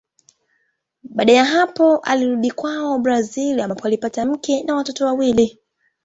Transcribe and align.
Baada 1.03 1.33
ya 1.33 1.45
hapo 1.45 1.97
alirudi 1.97 2.51
kwao 2.51 2.99
Brazili 2.99 3.61
ambapo 3.61 3.87
alipata 3.87 4.25
mke 4.25 4.63
na 4.63 4.75
watoto 4.75 5.05
wawili. 5.05 5.59